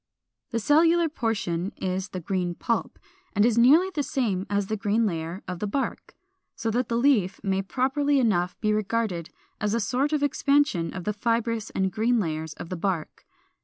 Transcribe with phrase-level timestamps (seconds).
[0.49, 2.97] The cellular portion is the green pulp,
[3.33, 6.15] and is nearly the same as the green layer of the bark.
[6.55, 9.29] So that the leaf may properly enough be regarded
[9.59, 13.27] as a sort of expansion of the fibrous and green layers of the bark.